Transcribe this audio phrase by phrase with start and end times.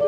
[0.00, 0.06] Hi,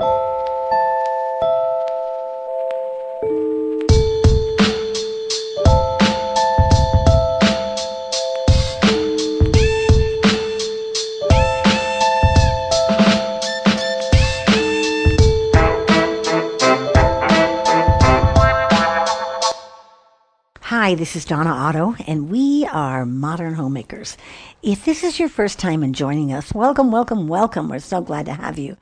[20.94, 24.16] this is Donna Otto, and we are Modern Homemakers.
[24.62, 27.68] If this is your first time in joining us, welcome, welcome, welcome.
[27.68, 28.76] We're so glad to have you.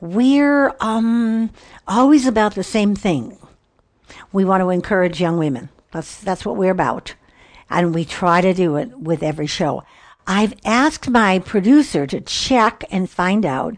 [0.00, 1.50] We're um,
[1.86, 3.38] always about the same thing.
[4.32, 5.68] We want to encourage young women.
[5.92, 7.14] That's that's what we're about,
[7.70, 9.84] and we try to do it with every show.
[10.26, 13.76] I've asked my producer to check and find out.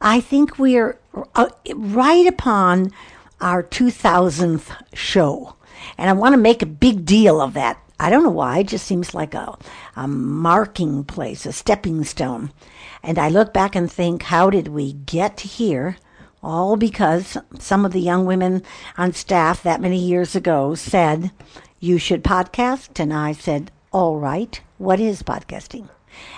[0.00, 0.98] I think we're
[1.34, 2.92] uh, right upon
[3.40, 5.56] our 2000th show.
[5.96, 7.82] And I want to make a big deal of that.
[8.00, 8.60] I don't know why.
[8.60, 9.58] It just seems like a,
[9.96, 12.52] a marking place, a stepping stone.
[13.02, 15.96] And I look back and think, how did we get here?
[16.42, 18.62] All because some of the young women
[18.96, 21.32] on staff that many years ago said,
[21.80, 23.00] you should podcast.
[23.00, 25.88] And I said, all right, what is podcasting?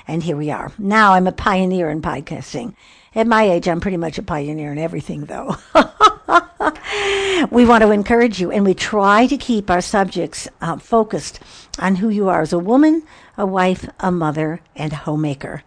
[0.06, 0.72] And here we are.
[0.78, 2.74] Now I'm a pioneer in podcasting.
[3.14, 5.56] At my age, I'm pretty much a pioneer in everything, though.
[7.50, 11.40] we want to encourage you, and we try to keep our subjects uh, focused
[11.78, 13.02] on who you are as a woman,
[13.36, 15.62] a wife, a mother, and a homemaker.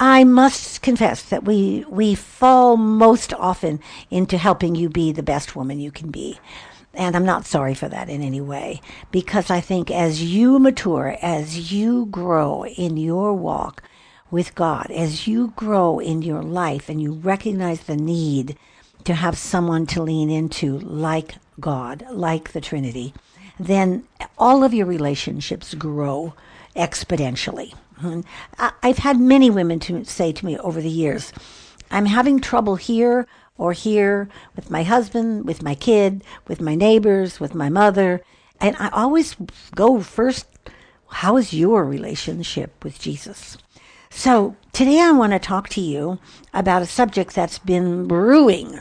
[0.00, 5.54] I must confess that we we fall most often into helping you be the best
[5.54, 6.40] woman you can be.
[6.94, 8.80] And I'm not sorry for that in any way
[9.12, 13.82] because I think as you mature, as you grow in your walk,
[14.30, 18.56] with God, as you grow in your life and you recognize the need
[19.04, 23.12] to have someone to lean into like God, like the Trinity,
[23.58, 24.04] then
[24.38, 26.34] all of your relationships grow
[26.76, 27.74] exponentially.
[28.58, 31.32] I've had many women to say to me over the years,
[31.90, 33.26] I'm having trouble here
[33.58, 38.22] or here with my husband, with my kid, with my neighbors, with my mother.
[38.60, 39.36] And I always
[39.74, 40.46] go first,
[41.08, 43.58] how is your relationship with Jesus?
[44.08, 46.18] So today I want to talk to you
[46.54, 48.80] about a subject that's been brewing,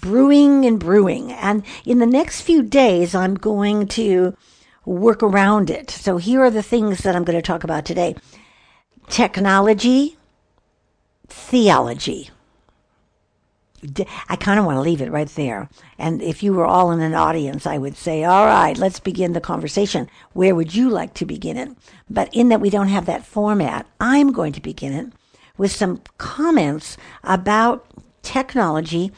[0.00, 1.32] brewing and brewing.
[1.32, 4.36] And in the next few days, I'm going to
[4.84, 5.90] work around it.
[5.90, 8.14] So here are the things that I'm going to talk about today.
[9.08, 10.16] Technology,
[11.28, 12.30] theology.
[14.28, 15.68] I kind of want to leave it right there.
[15.98, 19.32] And if you were all in an audience, I would say, all right, let's begin
[19.32, 20.08] the conversation.
[20.32, 21.70] Where would you like to begin it?
[22.10, 25.12] But in that we don't have that format, I'm going to begin it
[25.56, 27.86] with some comments about
[28.22, 29.12] technology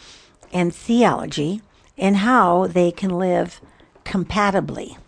[0.52, 1.62] and theology
[1.96, 3.60] and how they can live
[4.04, 4.98] compatibly.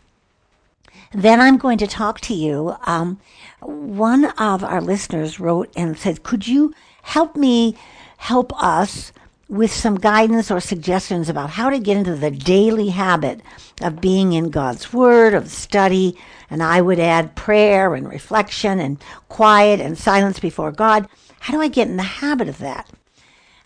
[1.12, 2.76] Then I'm going to talk to you.
[2.86, 3.18] Um,
[3.60, 6.72] one of our listeners wrote and said, Could you
[7.02, 7.76] help me
[8.18, 9.12] help us
[9.48, 13.40] with some guidance or suggestions about how to get into the daily habit
[13.82, 16.16] of being in God's Word, of study,
[16.48, 21.08] and I would add prayer and reflection and quiet and silence before God.
[21.40, 22.88] How do I get in the habit of that?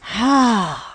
[0.02, 0.93] Ah.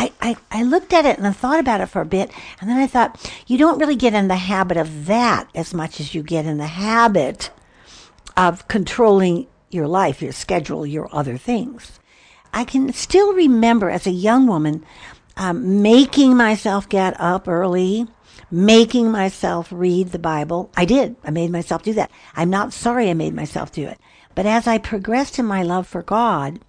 [0.00, 2.70] I, I, I looked at it and I thought about it for a bit, and
[2.70, 6.14] then I thought, you don't really get in the habit of that as much as
[6.14, 7.50] you get in the habit
[8.34, 12.00] of controlling your life, your schedule, your other things.
[12.50, 14.86] I can still remember as a young woman
[15.36, 18.06] um, making myself get up early,
[18.50, 20.70] making myself read the Bible.
[20.78, 21.16] I did.
[21.24, 22.10] I made myself do that.
[22.34, 24.00] I'm not sorry I made myself do it.
[24.34, 26.60] But as I progressed in my love for God,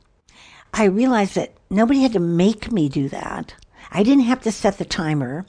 [0.73, 3.55] I realized that nobody had to make me do that.
[3.91, 5.45] I didn't have to set the timer.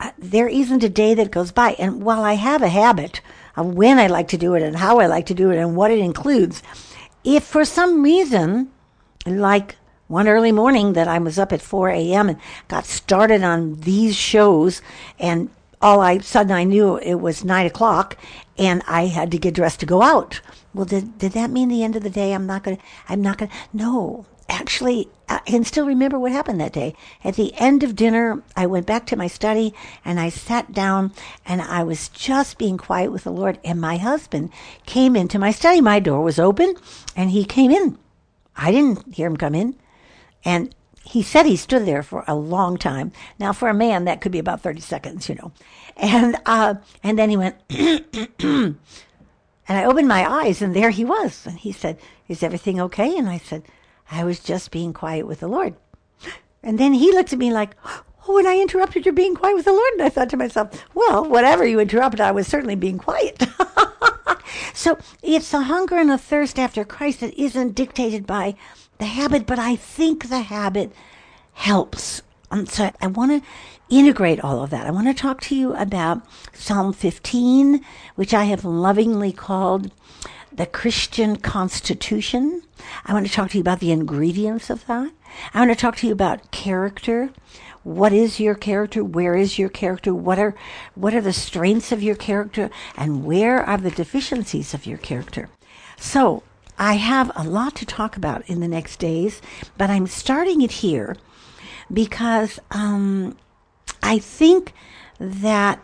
[0.00, 1.72] Uh, there isn't a day that goes by.
[1.78, 3.20] And while I have a habit
[3.56, 5.76] of when I like to do it and how I like to do it and
[5.76, 6.62] what it includes,
[7.24, 8.70] if for some reason
[9.24, 9.76] like
[10.08, 12.28] one early morning that I was up at 4 a.m.
[12.28, 12.38] and
[12.68, 14.82] got started on these shows,
[15.18, 15.50] and
[15.82, 18.16] all I sudden I knew it was nine o'clock,
[18.56, 20.40] and I had to get dressed to go out.
[20.72, 22.32] Well, did did that mean the end of the day?
[22.32, 22.78] I'm not gonna.
[23.08, 23.50] I'm not gonna.
[23.72, 26.94] No, actually, I can still remember what happened that day.
[27.24, 31.12] At the end of dinner, I went back to my study and I sat down
[31.44, 33.58] and I was just being quiet with the Lord.
[33.64, 34.50] And my husband
[34.86, 35.80] came into my study.
[35.80, 36.74] My door was open
[37.16, 37.98] and he came in
[38.56, 39.76] I didn't hear him come in.
[40.44, 43.12] And he said he stood there for a long time.
[43.38, 45.52] Now, for a man, that could be about 30 seconds, you know.
[45.96, 48.76] And, uh, and then he went, and
[49.68, 51.46] I opened my eyes, and there he was.
[51.46, 53.16] And he said, Is everything okay?
[53.16, 53.62] And I said,
[54.10, 55.74] I was just being quiet with the Lord.
[56.62, 57.76] And then he looked at me like,
[58.28, 59.92] Oh, and I interrupted your being quiet with the Lord.
[59.92, 63.42] And I thought to myself, Well, whatever you interrupted, I was certainly being quiet.
[64.76, 68.56] So it's a hunger and a thirst after Christ that isn't dictated by
[68.98, 70.92] the habit, but I think the habit
[71.54, 72.20] helps.
[72.50, 73.48] Um, so I want to
[73.88, 74.86] integrate all of that.
[74.86, 76.20] I want to talk to you about
[76.52, 77.80] Psalm 15,
[78.16, 79.90] which I have lovingly called
[80.56, 82.62] the Christian Constitution.
[83.04, 85.12] I want to talk to you about the ingredients of that.
[85.52, 87.30] I want to talk to you about character.
[87.82, 89.04] What is your character?
[89.04, 90.14] Where is your character?
[90.14, 90.54] What are
[90.94, 95.48] what are the strengths of your character and where are the deficiencies of your character?
[95.98, 96.42] So,
[96.78, 99.40] I have a lot to talk about in the next days,
[99.78, 101.16] but I'm starting it here
[101.90, 103.36] because um,
[104.02, 104.74] I think
[105.18, 105.82] that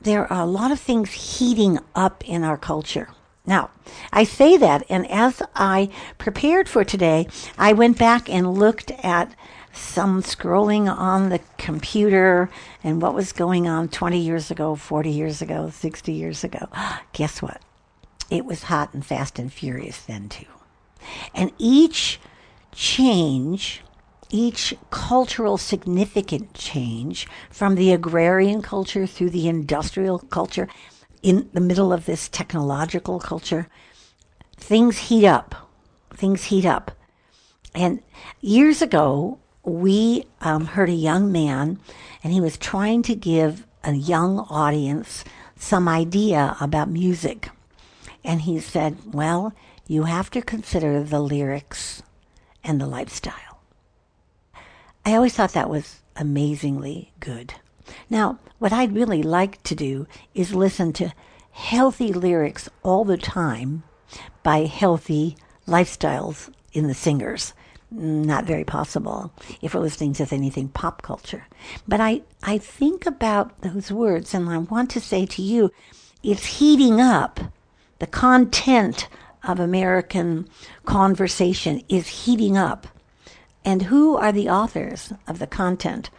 [0.00, 3.08] there are a lot of things heating up in our culture.
[3.46, 3.70] Now,
[4.10, 9.34] I say that, and as I prepared for today, I went back and looked at
[9.72, 12.48] some scrolling on the computer
[12.82, 16.68] and what was going on 20 years ago, 40 years ago, 60 years ago.
[17.12, 17.60] Guess what?
[18.30, 20.46] It was hot and fast and furious then, too.
[21.34, 22.18] And each
[22.72, 23.82] change,
[24.30, 30.68] each cultural significant change from the agrarian culture through the industrial culture,
[31.24, 33.66] in the middle of this technological culture,
[34.58, 35.54] things heat up.
[36.14, 36.92] Things heat up.
[37.74, 38.02] And
[38.42, 41.80] years ago, we um, heard a young man,
[42.22, 45.24] and he was trying to give a young audience
[45.56, 47.48] some idea about music.
[48.22, 49.54] And he said, Well,
[49.88, 52.02] you have to consider the lyrics
[52.62, 53.62] and the lifestyle.
[55.06, 57.54] I always thought that was amazingly good.
[58.08, 61.12] Now, what I'd really like to do is listen to
[61.52, 63.82] healthy lyrics all the time
[64.42, 65.36] by healthy
[65.66, 67.54] lifestyles in the singers.
[67.90, 69.32] Not very possible
[69.62, 71.46] if we're listening to anything pop culture.
[71.86, 75.70] But I, I think about those words and I want to say to you,
[76.22, 77.38] it's heating up.
[78.00, 79.08] The content
[79.44, 80.48] of American
[80.84, 82.88] conversation is heating up.
[83.64, 86.10] And who are the authors of the content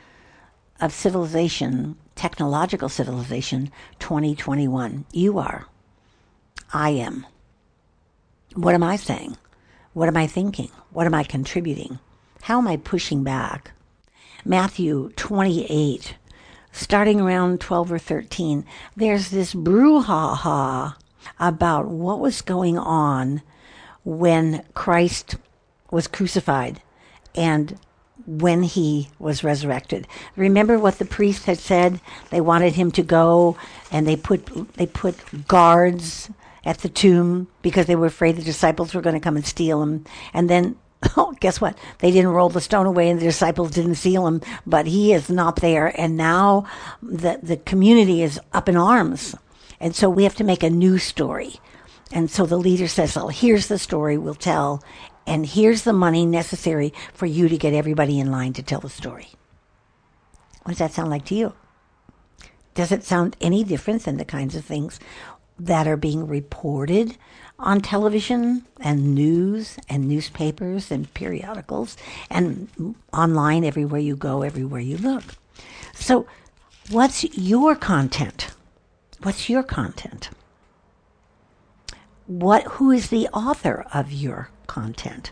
[0.81, 5.05] of civilization, technological civilization 2021?
[5.11, 5.67] You are.
[6.73, 7.25] I am.
[8.55, 9.37] What am I saying?
[9.93, 10.71] What am I thinking?
[10.91, 11.99] What am I contributing?
[12.43, 13.71] How am I pushing back?
[14.43, 16.15] Matthew 28,
[16.71, 20.95] starting around 12 or 13, there's this brouhaha
[21.39, 23.41] about what was going on
[24.03, 25.37] when Christ
[25.89, 26.81] was crucified
[27.33, 27.79] and
[28.25, 30.07] when he was resurrected.
[30.35, 31.99] Remember what the priest had said?
[32.29, 33.57] They wanted him to go
[33.91, 36.29] and they put they put guards
[36.65, 39.81] at the tomb because they were afraid the disciples were going to come and steal
[39.83, 40.05] him.
[40.33, 40.75] And then
[41.17, 41.77] oh, guess what?
[41.99, 45.29] They didn't roll the stone away and the disciples didn't seal him, but he is
[45.29, 45.99] not there.
[45.99, 46.65] And now
[47.01, 49.35] the, the community is up in arms.
[49.79, 51.55] And so we have to make a new story.
[52.11, 54.83] And so the leader says, well, here's the story we'll tell
[55.27, 58.89] and here's the money necessary for you to get everybody in line to tell the
[58.89, 59.29] story.
[60.63, 61.53] What does that sound like to you?
[62.73, 64.99] Does it sound any different than the kinds of things
[65.57, 67.17] that are being reported
[67.57, 71.95] on television and news and newspapers and periodicals
[72.29, 75.23] and online everywhere you go, everywhere you look?
[75.93, 76.27] So,
[76.89, 78.53] what's your content?
[79.23, 80.29] What's your content?
[82.27, 85.31] What who is the author of your content.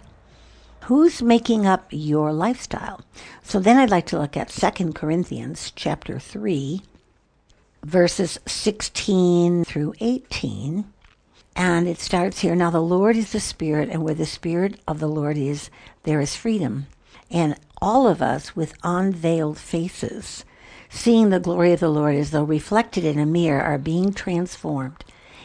[0.83, 3.01] Who's making up your lifestyle?
[3.41, 6.81] So then I'd like to look at 2 Corinthians chapter 3
[7.83, 10.85] verses 16 through 18.
[11.55, 14.99] And it starts here Now the Lord is the Spirit, and where the Spirit of
[14.99, 15.69] the Lord is,
[16.03, 16.87] there is freedom.
[17.29, 20.45] And all of us with unveiled faces,
[20.89, 25.03] seeing the glory of the Lord as though reflected in a mirror, are being transformed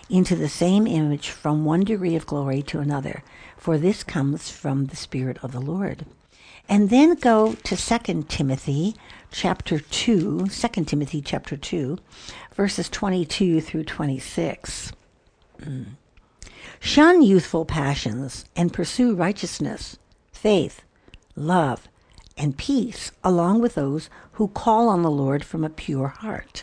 [0.09, 3.23] into the same image from one degree of glory to another
[3.59, 6.07] for this comes from the Spirit of the Lord.
[6.69, 8.95] And then go to 2 Timothy
[9.31, 11.99] chapter 2, 2 Timothy chapter 2,
[12.55, 14.93] verses 22 through 26.
[15.61, 15.87] Mm.
[16.81, 19.99] Shun youthful passions and pursue righteousness,
[20.31, 20.83] faith,
[21.35, 21.88] love,
[22.37, 26.62] and peace, along with those who call on the Lord from a pure heart.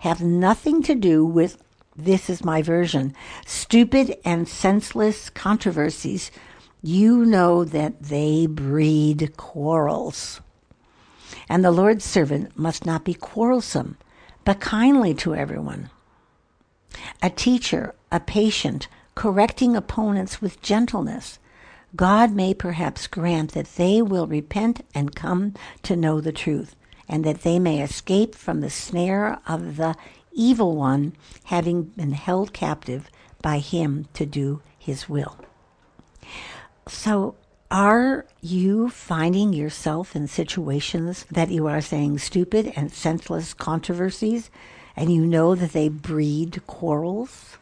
[0.00, 1.60] Have nothing to do with
[1.96, 3.14] this is my version.
[3.46, 6.30] Stupid and senseless controversies,
[6.82, 10.40] you know that they breed quarrels.
[11.48, 13.96] And the Lord's servant must not be quarrelsome,
[14.44, 15.90] but kindly to everyone.
[17.22, 21.38] A teacher, a patient, correcting opponents with gentleness.
[21.96, 26.76] God may perhaps grant that they will repent and come to know the truth,
[27.08, 29.96] and that they may escape from the snare of the
[30.32, 33.10] evil one, having been held captive
[33.42, 35.36] by him to do his will.
[36.88, 37.36] So,
[37.70, 44.50] Are you finding yourself in situations that you are saying stupid and senseless controversies
[44.96, 47.58] and you know that they breed quarrels?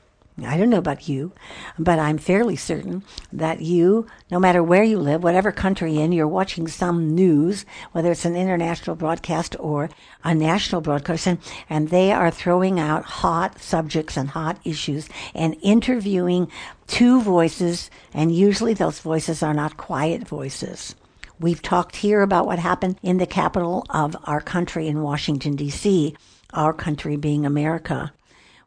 [0.47, 1.33] I don't know about you,
[1.79, 3.03] but I'm fairly certain
[3.33, 8.13] that you, no matter where you live, whatever country in, you're watching some news, whether
[8.13, 9.91] it's an international broadcast or
[10.23, 15.57] a national broadcast, and, and they are throwing out hot subjects and hot issues and
[15.61, 16.49] interviewing
[16.87, 20.95] two voices, and usually those voices are not quiet voices.
[21.41, 26.17] We've talked here about what happened in the capital of our country in Washington, D.C.,
[26.53, 28.13] our country being America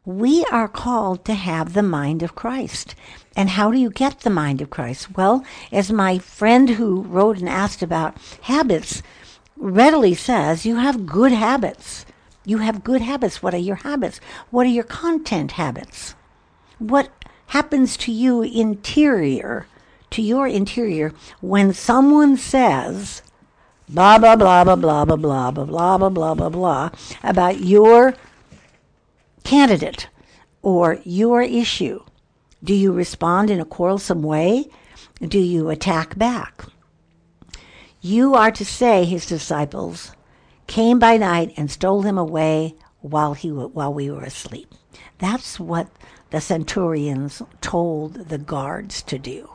[0.04, 2.94] we are called to have the mind of Christ.
[3.36, 5.16] And how do you get the mind of Christ?
[5.16, 9.02] Well, as my friend who wrote and asked about habits
[9.56, 12.04] readily says, you have good habits.
[12.44, 13.42] You have good habits.
[13.42, 14.18] What are your habits?
[14.50, 16.16] What are your content habits?
[16.80, 17.10] What
[17.46, 19.66] happens to you interior,
[20.10, 23.22] to your interior, when someone says,
[23.88, 26.90] blah, blah, blah, blah, blah, blah, blah, blah, blah, blah, blah, blah, blah,
[27.22, 28.14] about your
[29.44, 30.08] candidate
[30.62, 32.02] or your issue?
[32.62, 34.66] Do you respond in a quarrelsome way?
[35.20, 36.64] Do you attack back?
[38.00, 40.12] You are to say, his disciples
[40.66, 44.74] came by night and stole him away while, he, while we were asleep.
[45.18, 45.88] That's what
[46.30, 49.50] the centurions told the guards to do.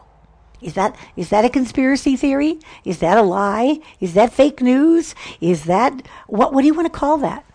[0.61, 2.59] Is that is that a conspiracy theory?
[2.83, 3.79] Is that a lie?
[3.99, 5.13] Is that fake news?
[5.39, 7.45] Is that what what do you want to call that?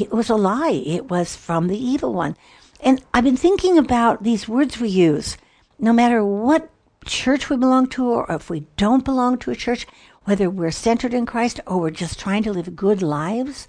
[0.00, 0.82] It was a lie.
[0.84, 2.36] It was from the evil one.
[2.80, 5.36] And I've been thinking about these words we use,
[5.78, 6.70] no matter what
[7.04, 9.86] church we belong to, or if we don't belong to a church,
[10.24, 13.66] whether we're centered in Christ or we're just trying to live good lives,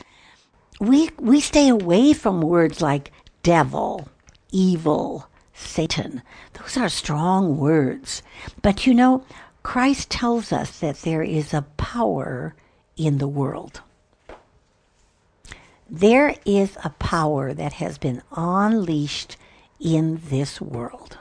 [0.79, 3.11] we, we stay away from words like
[3.43, 4.09] devil,
[4.51, 6.21] evil, Satan.
[6.53, 8.21] Those are strong words.
[8.61, 9.23] But you know,
[9.63, 12.55] Christ tells us that there is a power
[12.97, 13.81] in the world.
[15.89, 19.37] There is a power that has been unleashed
[19.79, 21.17] in this world.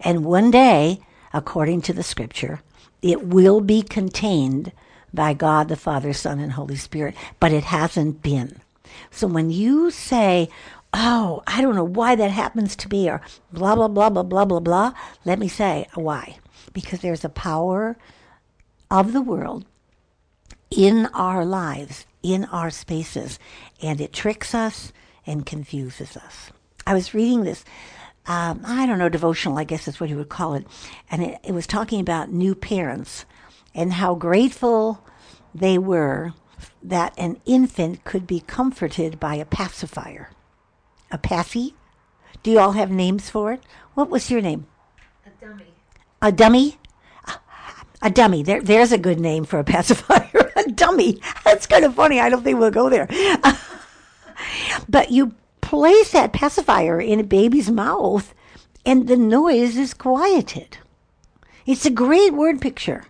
[0.00, 1.00] And one day,
[1.32, 2.62] according to the scripture,
[3.02, 4.72] it will be contained
[5.12, 8.60] by God the Father, Son, and Holy Spirit, but it hasn't been.
[9.10, 10.48] So when you say,
[10.94, 13.20] Oh, I don't know why that happens to me, or
[13.52, 14.92] blah, blah, blah, blah, blah, blah, blah,
[15.26, 16.38] let me say why.
[16.72, 17.98] Because there's a power
[18.90, 19.66] of the world
[20.70, 23.38] in our lives in our spaces,
[23.82, 24.92] and it tricks us
[25.26, 26.50] and confuses us.
[26.86, 27.64] I was reading this,
[28.26, 30.66] um, I don't know, devotional, I guess is what you would call it,
[31.10, 33.24] and it, it was talking about new parents
[33.74, 35.04] and how grateful
[35.54, 36.32] they were
[36.82, 40.30] that an infant could be comforted by a pacifier.
[41.10, 41.74] A passy?
[42.42, 43.62] Do you all have names for it?
[43.94, 44.66] What was your name?
[45.26, 45.66] A dummy.
[46.22, 46.78] A dummy?
[48.02, 48.42] A dummy.
[48.42, 50.47] There, there's a good name for a pacifier.
[50.68, 51.20] Dummy.
[51.44, 52.20] That's kind of funny.
[52.20, 53.08] I don't think we'll go there.
[54.88, 58.34] but you place that pacifier in a baby's mouth
[58.86, 60.78] and the noise is quieted.
[61.66, 63.04] It's a great word picture.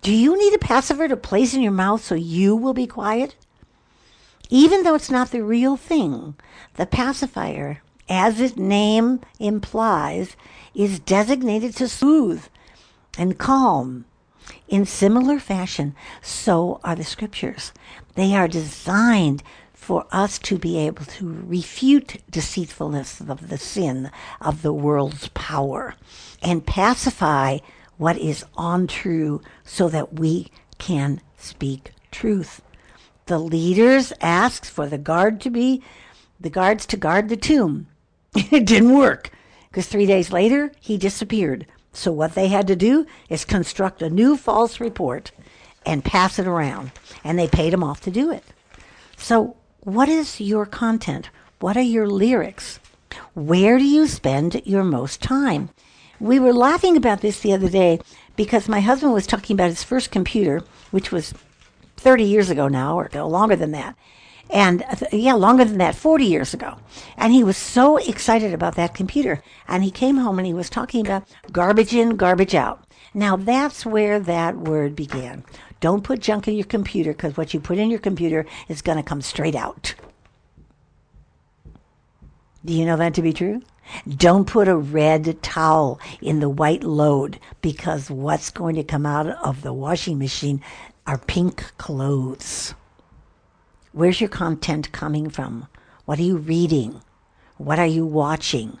[0.00, 3.34] Do you need a pacifier to place in your mouth so you will be quiet?
[4.48, 6.36] Even though it's not the real thing,
[6.74, 10.36] the pacifier, as its name implies,
[10.74, 12.44] is designated to soothe
[13.18, 14.04] and calm.
[14.68, 17.72] In similar fashion, so are the scriptures.
[18.14, 19.42] They are designed
[19.72, 25.94] for us to be able to refute deceitfulness of the sin of the world's power
[26.42, 27.58] and pacify
[27.96, 32.60] what is untrue so that we can speak truth.
[33.26, 35.82] The leaders asked for the guard to be
[36.40, 37.86] the guards to guard the tomb.
[38.34, 39.30] it didn't work
[39.68, 41.66] because three days later he disappeared.
[41.96, 45.32] So what they had to do is construct a new false report
[45.86, 46.90] and pass it around.
[47.24, 48.44] And they paid him off to do it.
[49.16, 51.30] So what is your content?
[51.58, 52.80] What are your lyrics?
[53.34, 55.70] Where do you spend your most time?
[56.20, 58.00] We were laughing about this the other day
[58.36, 61.32] because my husband was talking about his first computer, which was
[61.96, 63.96] 30 years ago now, or longer than that
[64.50, 66.76] and uh, yeah, longer than that, 40 years ago.
[67.16, 69.42] And he was so excited about that computer.
[69.68, 72.84] And he came home and he was talking about garbage in, garbage out.
[73.14, 75.44] Now that's where that word began.
[75.80, 78.98] Don't put junk in your computer because what you put in your computer is going
[78.98, 79.94] to come straight out.
[82.64, 83.62] Do you know that to be true?
[84.08, 89.28] Don't put a red towel in the white load because what's going to come out
[89.28, 90.60] of the washing machine
[91.06, 92.74] are pink clothes.
[93.96, 95.68] Where's your content coming from?
[96.04, 97.00] What are you reading?
[97.56, 98.78] What are you watching?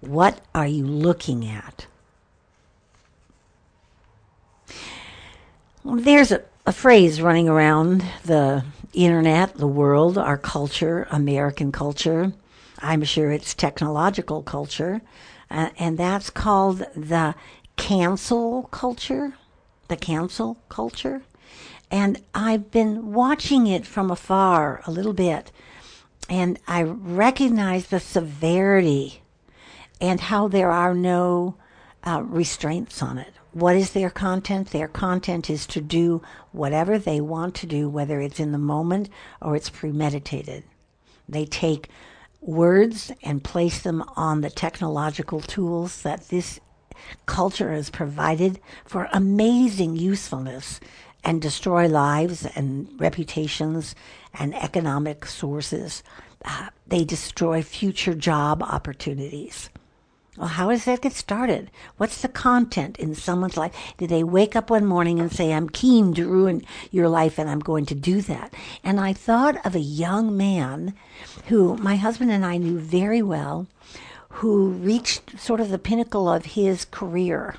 [0.00, 1.86] What are you looking at?
[5.84, 8.64] There's a, a phrase running around the
[8.94, 12.32] internet, the world, our culture, American culture.
[12.78, 15.02] I'm sure it's technological culture.
[15.50, 17.34] Uh, and that's called the
[17.76, 19.34] cancel culture.
[19.88, 21.20] The cancel culture.
[21.90, 25.52] And I've been watching it from afar a little bit.
[26.28, 29.22] And I recognize the severity
[30.00, 31.56] and how there are no
[32.02, 33.32] uh, restraints on it.
[33.52, 34.70] What is their content?
[34.70, 39.08] Their content is to do whatever they want to do, whether it's in the moment
[39.40, 40.64] or it's premeditated.
[41.28, 41.88] They take
[42.40, 46.60] words and place them on the technological tools that this
[47.26, 50.80] culture has provided for amazing usefulness
[51.24, 53.94] and destroy lives and reputations
[54.32, 56.02] and economic sources.
[56.44, 59.70] Uh, they destroy future job opportunities.
[60.36, 61.70] Well, how does that get started?
[61.96, 63.72] What's the content in someone's life?
[63.98, 67.48] Did they wake up one morning and say, I'm keen to ruin your life and
[67.48, 68.52] I'm going to do that?
[68.82, 70.94] And I thought of a young man
[71.46, 73.68] who my husband and I knew very well,
[74.28, 77.54] who reached sort of the pinnacle of his career.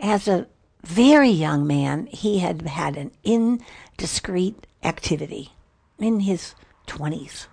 [0.00, 0.48] As a
[0.84, 5.52] very young man, he had had an indiscreet activity
[5.98, 6.54] in his
[6.86, 7.46] 20s.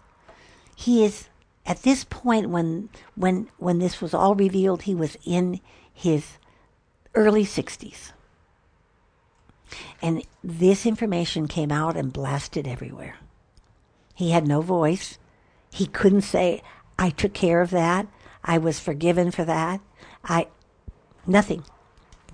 [0.75, 1.27] He is
[1.65, 5.60] at this point when when when this was all revealed, he was in
[5.94, 6.38] his
[7.15, 8.12] early 60s.
[10.01, 13.15] And this information came out and blasted everywhere.
[14.13, 15.17] He had no voice.
[15.72, 16.62] He couldn't say,
[17.00, 18.08] I took care of that.
[18.44, 19.82] I was forgiven for that.
[20.24, 20.48] I,
[21.25, 21.63] nothing.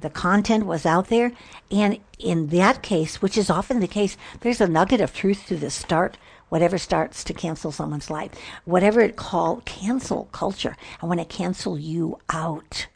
[0.01, 1.31] The content was out there.
[1.69, 5.55] And in that case, which is often the case, there's a nugget of truth to
[5.55, 6.17] the start
[6.51, 8.31] whatever starts to cancel someone's life,
[8.65, 10.75] whatever it called cancel culture.
[11.01, 12.87] I want to cancel you out.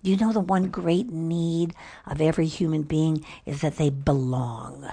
[0.00, 1.74] You know, the one great need
[2.06, 4.88] of every human being is that they belong.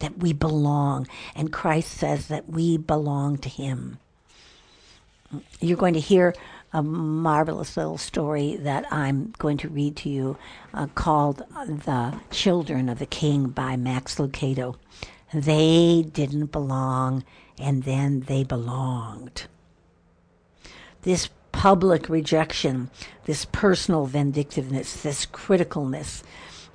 [0.00, 1.06] That we belong.
[1.36, 3.98] And Christ says that we belong to Him.
[5.60, 6.34] You're going to hear
[6.74, 10.36] a marvelous little story that I'm going to read to you
[10.74, 14.74] uh, called The Children of the King by Max Lucado.
[15.32, 17.24] They didn't belong,
[17.58, 19.46] and then they belonged.
[21.02, 22.90] This public rejection,
[23.24, 26.24] this personal vindictiveness, this criticalness.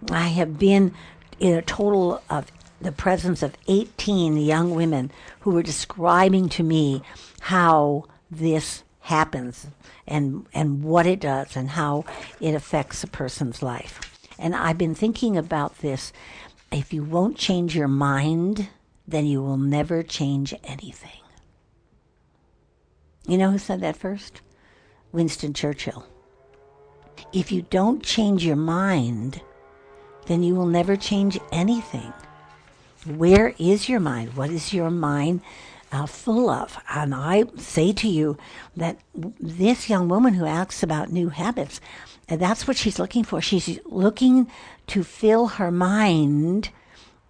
[0.09, 0.93] I have been
[1.41, 7.01] in a total of the presence of 18 young women who were describing to me
[7.41, 9.67] how this happens
[10.07, 12.05] and and what it does and how
[12.39, 13.99] it affects a person's life.
[14.37, 16.13] And I've been thinking about this
[16.71, 18.69] if you won't change your mind,
[19.07, 21.21] then you will never change anything.
[23.27, 24.41] You know who said that first?
[25.11, 26.05] Winston Churchill.
[27.33, 29.41] If you don't change your mind,
[30.27, 32.13] then you will never change anything.
[33.07, 34.35] Where is your mind?
[34.35, 35.41] What is your mind
[35.91, 36.77] uh, full of?
[36.89, 38.37] And I say to you
[38.75, 41.81] that this young woman who asks about new habits,
[42.27, 43.41] that's what she's looking for.
[43.41, 44.49] She's looking
[44.87, 46.69] to fill her mind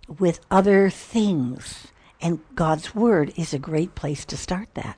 [0.07, 1.87] with other things.
[2.21, 4.97] And God's Word is a great place to start that.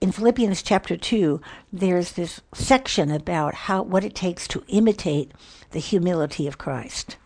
[0.00, 1.40] In Philippians chapter 2,
[1.72, 5.32] there's this section about how what it takes to imitate
[5.70, 7.16] the humility of Christ.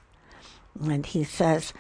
[0.81, 1.73] And he says,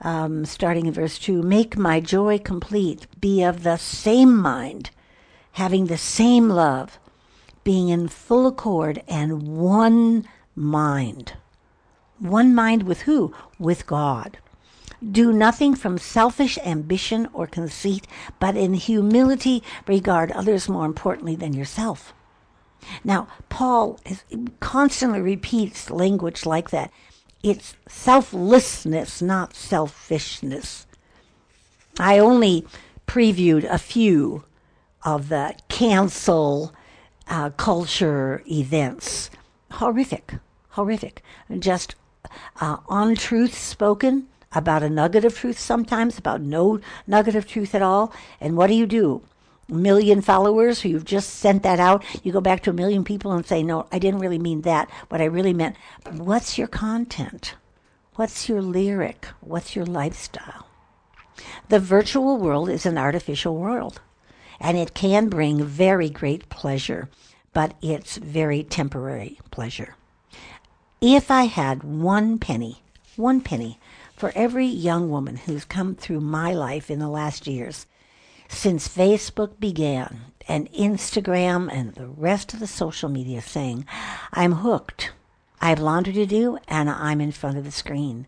[0.00, 4.90] um, starting in verse 2 Make my joy complete, be of the same mind,
[5.52, 6.98] having the same love
[7.64, 11.34] being in full accord and one mind.
[12.18, 13.34] One mind with who?
[13.58, 14.38] With God.
[15.10, 18.06] Do nothing from selfish ambition or conceit,
[18.38, 22.14] but in humility regard others more importantly than yourself.
[23.02, 23.98] Now, Paul
[24.60, 26.90] constantly repeats language like that.
[27.44, 30.86] It's selflessness, not selfishness.
[31.98, 32.66] I only
[33.06, 34.44] previewed a few
[35.04, 36.72] of the cancel
[37.28, 39.28] uh, culture events.
[39.72, 40.36] Horrific,
[40.70, 41.22] horrific.
[41.58, 41.96] Just
[42.62, 47.74] uh, on truth spoken about a nugget of truth sometimes, about no nugget of truth
[47.74, 48.10] at all.
[48.40, 49.20] And what do you do?
[49.68, 52.04] Million followers, who you've just sent that out.
[52.22, 54.90] You go back to a million people and say, No, I didn't really mean that.
[55.08, 55.76] What I really meant,
[56.10, 57.54] what's your content?
[58.16, 59.26] What's your lyric?
[59.40, 60.66] What's your lifestyle?
[61.68, 64.00] The virtual world is an artificial world
[64.60, 67.08] and it can bring very great pleasure,
[67.52, 69.96] but it's very temporary pleasure.
[71.00, 72.82] If I had one penny,
[73.16, 73.78] one penny
[74.16, 77.86] for every young woman who's come through my life in the last years,
[78.54, 83.84] since Facebook began and Instagram and the rest of the social media thing,
[84.32, 85.12] I'm hooked,
[85.60, 88.26] I have laundry to do and I'm in front of the screen.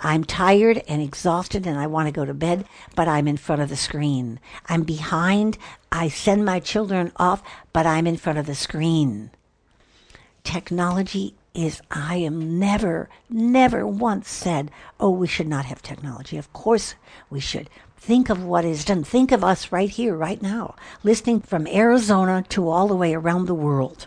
[0.00, 3.62] I'm tired and exhausted and I want to go to bed, but I'm in front
[3.62, 4.40] of the screen.
[4.66, 5.58] I'm behind.
[5.90, 9.30] I send my children off, but I'm in front of the screen.
[10.44, 16.36] Technology is, I am never, never once said, oh, we should not have technology.
[16.36, 16.94] Of course
[17.30, 17.68] we should.
[17.96, 19.02] Think of what is done.
[19.02, 23.46] Think of us right here, right now, listening from Arizona to all the way around
[23.46, 24.06] the world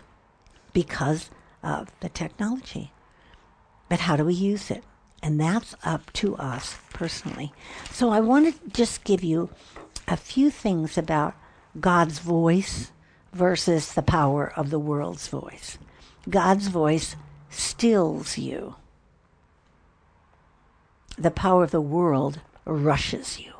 [0.72, 1.28] because
[1.62, 2.90] of the technology.
[3.90, 4.82] But how do we use it?
[5.22, 7.52] And that's up to us personally.
[7.90, 9.50] So I want to just give you
[10.08, 11.34] a few things about
[11.78, 12.92] God's voice
[13.34, 15.76] versus the power of the world's voice.
[16.28, 17.14] God's voice
[17.52, 18.76] stills you.
[21.18, 23.52] The power of the world rushes you.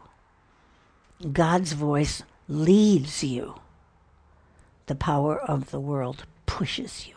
[1.33, 3.61] God's voice leads you.
[4.87, 7.15] The power of the world pushes you.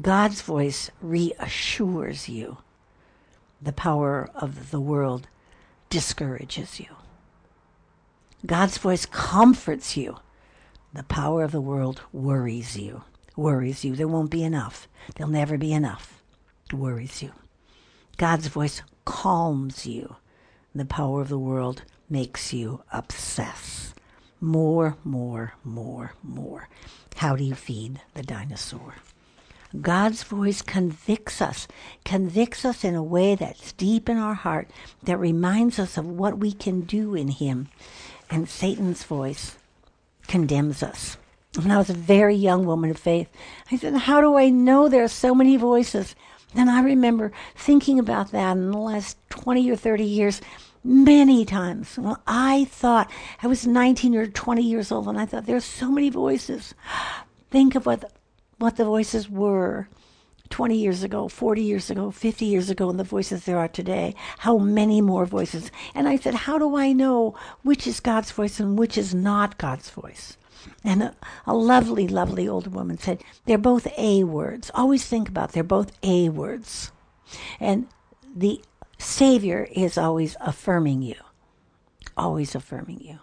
[0.00, 2.58] God's voice reassures you.
[3.60, 5.26] The power of the world
[5.90, 6.94] discourages you.
[8.46, 10.18] God's voice comforts you.
[10.92, 13.02] The power of the world worries you.
[13.38, 13.94] Worries you.
[13.94, 14.88] There won't be enough.
[15.14, 16.20] There'll never be enough.
[16.72, 17.30] Worries you.
[18.16, 20.16] God's voice calms you.
[20.74, 23.94] The power of the world makes you obsess.
[24.40, 26.68] More, more, more, more.
[27.14, 28.96] How do you feed the dinosaur?
[29.80, 31.68] God's voice convicts us,
[32.04, 34.68] convicts us in a way that's deep in our heart,
[35.04, 37.68] that reminds us of what we can do in Him.
[38.28, 39.58] And Satan's voice
[40.26, 41.18] condemns us.
[41.58, 43.28] When I was a very young woman of faith,
[43.72, 46.14] I said, How do I know there are so many voices?
[46.54, 50.40] Then I remember thinking about that in the last 20 or 30 years
[50.84, 51.98] many times.
[51.98, 53.10] Well, I thought
[53.42, 56.74] I was 19 or 20 years old and I thought there's so many voices.
[57.50, 58.12] Think of what
[58.58, 59.88] what the voices were
[60.50, 64.14] 20 years ago, 40 years ago, 50 years ago, and the voices there are today.
[64.38, 65.70] How many more voices?
[65.94, 69.58] And I said, How do I know which is God's voice and which is not
[69.58, 70.36] God's voice?
[70.84, 71.14] And a,
[71.46, 74.70] a lovely, lovely older woman said, They're both A words.
[74.74, 76.92] Always think about they're both A words.
[77.60, 77.86] And
[78.34, 78.60] the
[78.98, 81.16] Savior is always affirming you,
[82.16, 83.18] always affirming you.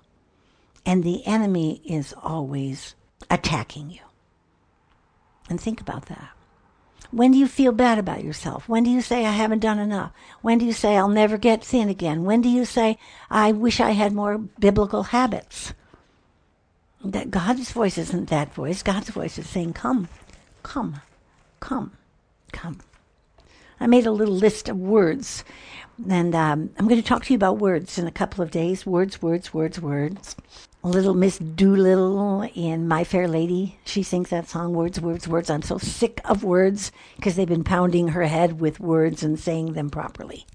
[0.86, 2.96] And the enemy is always
[3.30, 4.02] attacking you.
[5.50, 6.30] And think about that.
[7.16, 8.68] When do you feel bad about yourself?
[8.68, 10.12] When do you say, I haven't done enough?
[10.42, 12.26] When do you say, I'll never get thin again?
[12.26, 12.98] When do you say,
[13.32, 15.74] I wish I had more biblical habits?
[17.06, 18.84] That God's voice isn't that voice.
[18.84, 20.10] God's voice is saying, Come,
[20.62, 21.00] come,
[21.62, 21.94] come,
[22.52, 22.80] come.
[23.80, 25.46] I made a little list of words,
[26.10, 28.86] and um, I'm going to talk to you about words in a couple of days.
[28.86, 30.36] Words, words, words, words
[30.86, 33.80] little Miss Doolittle in My Fair Lady.
[33.86, 35.50] She sings that song, Words, Words, Words.
[35.50, 39.74] I'm so sick of words because they've been pounding her head with words and saying
[39.74, 40.46] them properly.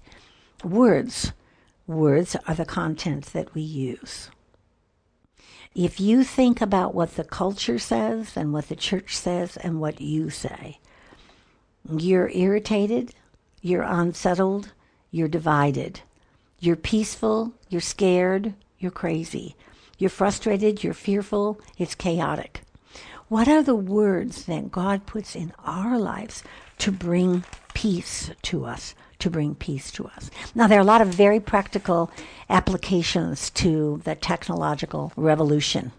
[0.63, 1.33] Words.
[1.85, 4.29] Words are the content that we use.
[5.75, 9.99] If you think about what the culture says and what the church says and what
[9.99, 10.79] you say,
[11.89, 13.13] you're irritated,
[13.61, 14.71] you're unsettled,
[15.11, 16.01] you're divided,
[16.59, 19.55] you're peaceful, you're scared, you're crazy.
[19.97, 22.61] You're frustrated, you're fearful, it's chaotic.
[23.27, 26.43] What are the words that God puts in our lives
[26.79, 27.43] to bring
[27.73, 28.95] peace to us?
[29.19, 30.31] To bring peace to us.
[30.55, 32.09] Now, there are a lot of very practical
[32.49, 35.91] applications to the technological revolution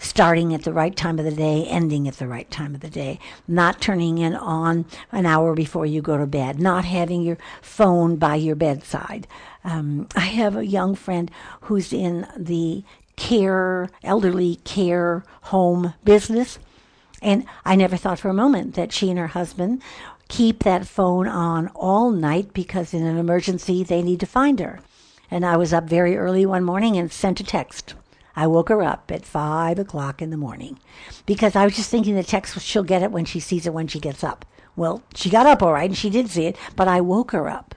[0.00, 2.88] starting at the right time of the day, ending at the right time of the
[2.88, 7.36] day, not turning it on an hour before you go to bed, not having your
[7.60, 9.28] phone by your bedside.
[9.62, 11.30] Um, I have a young friend
[11.62, 12.82] who's in the
[13.16, 16.58] care, elderly care home business.
[17.20, 19.82] And I never thought for a moment that she and her husband
[20.28, 24.80] keep that phone on all night because in an emergency they need to find her.
[25.30, 27.94] And I was up very early one morning and sent a text
[28.36, 30.78] I woke her up at five o'clock in the morning
[31.26, 33.88] because I was just thinking the text she'll get it when she sees it when
[33.88, 34.44] she gets up.
[34.76, 37.48] Well, she got up all right and she did see it, but I woke her
[37.48, 37.74] up.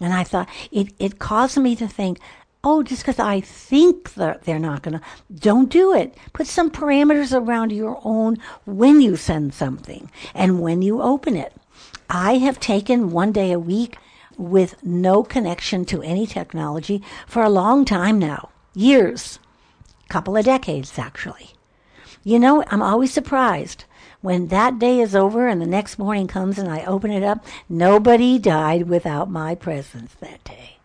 [0.00, 2.18] And I thought it, it caused me to think,
[2.64, 6.14] oh, just because I think that they're not going to, don't do it.
[6.32, 11.54] Put some parameters around your own when you send something and when you open it.
[12.08, 13.98] I have taken one day a week
[14.36, 19.38] with no connection to any technology for a long time now, years
[20.10, 21.52] couple of decades, actually.
[22.22, 23.84] You know, I'm always surprised
[24.20, 27.44] when that day is over and the next morning comes and I open it up.
[27.68, 30.76] Nobody died without my presence that day.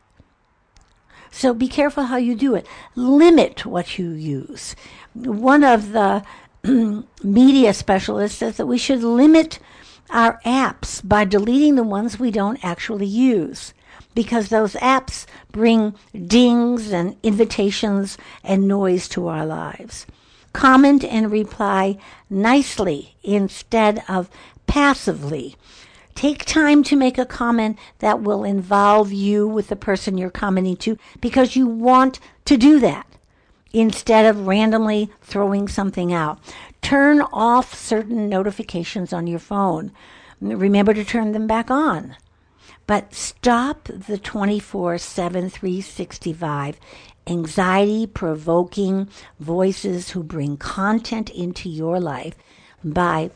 [1.32, 2.66] So be careful how you do it.
[2.96, 4.74] Limit what you use.
[5.14, 6.24] One of the
[7.24, 9.60] media specialists says that we should limit
[10.10, 13.74] our apps by deleting the ones we don't actually use
[14.16, 15.94] because those apps bring
[16.26, 20.08] dings and invitations and noise to our lives.
[20.54, 21.98] Comment and reply
[22.30, 24.30] nicely instead of
[24.66, 25.56] passively.
[26.16, 30.78] Take time to make a comment that will involve you with the person you're commenting
[30.78, 33.06] to because you want to do that
[33.74, 36.40] instead of randomly throwing something out.
[36.82, 39.92] Turn off certain notifications on your phone.
[40.40, 42.16] Remember to turn them back on.
[42.88, 46.80] But stop the 24 7 365
[47.28, 52.36] anxiety provoking voices who bring content into your life
[52.84, 53.32] by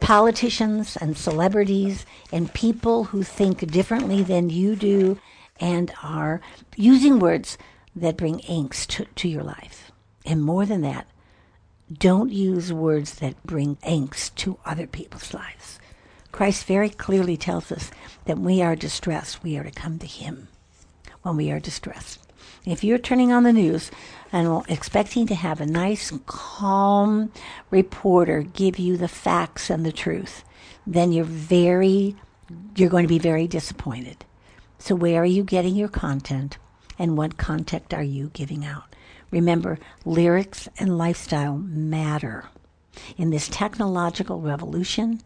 [0.00, 5.18] politicians and celebrities and people who think differently than you do
[5.60, 6.40] and are
[6.76, 7.58] using words
[7.94, 9.90] that bring angst to, to your life.
[10.24, 11.06] And more than that,
[11.92, 15.78] don't use words that bring angst to other people's lives.
[16.36, 17.90] Christ very clearly tells us
[18.26, 20.48] that we are distressed, we are to come to Him
[21.22, 22.20] when we are distressed.
[22.66, 23.90] If you're turning on the news
[24.30, 27.32] and expecting to have a nice, calm
[27.70, 30.44] reporter give you the facts and the truth,
[30.86, 32.14] then you're very,
[32.74, 34.26] you're going to be very disappointed.
[34.78, 36.58] So, where are you getting your content
[36.98, 38.94] and what content are you giving out?
[39.30, 42.44] Remember, lyrics and lifestyle matter.
[43.16, 45.22] In this technological revolution,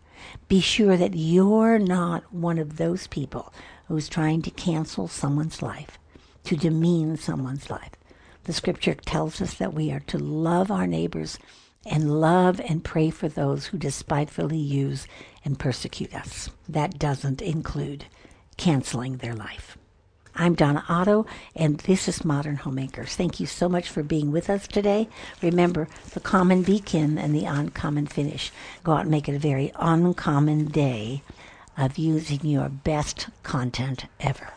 [0.48, 3.52] be sure that you're not one of those people
[3.88, 5.98] who's trying to cancel someone's life,
[6.44, 7.90] to demean someone's life.
[8.44, 11.38] The scripture tells us that we are to love our neighbors
[11.87, 15.06] and love and pray for those who despitefully use
[15.44, 16.50] and persecute us.
[16.68, 18.04] That doesn't include
[18.56, 19.78] canceling their life.
[20.34, 23.16] I'm Donna Otto, and this is Modern Homemakers.
[23.16, 25.08] Thank you so much for being with us today.
[25.42, 28.52] Remember, the common beacon and the uncommon finish.
[28.84, 31.22] Go out and make it a very uncommon day
[31.76, 34.52] of using your best content ever.